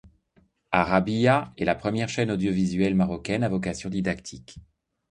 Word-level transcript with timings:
Arrabiâ 0.71 1.53
est 1.57 1.63
la 1.63 1.75
première 1.75 2.09
chaîne 2.09 2.31
audiovisuelle 2.31 2.95
marocaine 2.95 3.43
à 3.43 3.49
vocation 3.49 3.87
didactique. 3.87 4.57